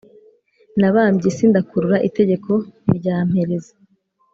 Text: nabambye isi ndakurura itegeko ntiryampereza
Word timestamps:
nabambye 0.79 1.25
isi 1.31 1.43
ndakurura 1.51 1.97
itegeko 2.07 2.51
ntiryampereza 2.85 3.71